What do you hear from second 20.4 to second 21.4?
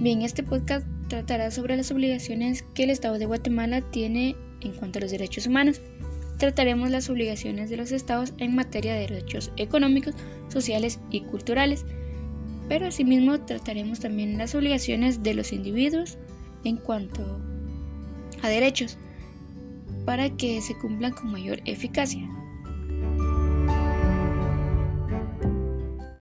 se cumplan con